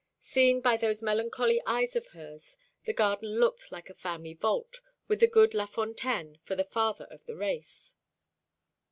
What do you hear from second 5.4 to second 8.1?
Lafontaine for the father of the race.